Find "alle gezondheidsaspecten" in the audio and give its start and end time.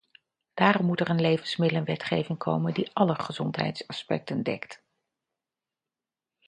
2.93-4.43